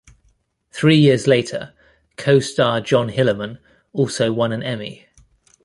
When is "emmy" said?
4.63-5.05